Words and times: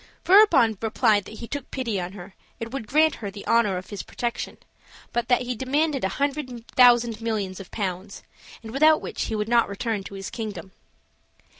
Furibon 0.25 0.79
replied 0.81 1.25
that 1.25 1.35
he 1.37 1.47
took 1.47 1.69
pity 1.69 2.01
on 2.01 2.13
her, 2.13 2.33
and 2.59 2.73
would 2.73 2.87
grant 2.87 3.17
her 3.21 3.29
the 3.29 3.45
honor 3.45 3.77
of 3.77 3.91
his 3.91 4.01
protection; 4.01 4.57
but 5.13 5.27
that 5.27 5.43
he 5.43 5.53
demanded 5.53 6.03
a 6.03 6.09
hundred 6.17 6.65
thousand 6.69 7.21
millions 7.21 7.59
of 7.59 7.69
pounds, 7.69 8.23
and 8.63 8.71
without 8.71 8.99
which 8.99 9.25
he 9.25 9.35
would 9.35 9.47
not 9.47 9.69
return 9.69 10.03
to 10.05 10.15
his 10.15 10.31
kingdom. 10.31 10.71